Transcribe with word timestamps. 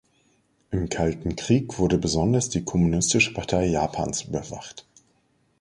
Im 0.71 0.89
Kalten 0.89 1.35
Krieg 1.35 1.77
wurde 1.77 1.99
besonders 1.99 2.49
die 2.49 2.63
Kommunistische 2.65 3.33
Partei 3.35 3.67
Japans 3.67 4.23
überwacht. 4.23 4.87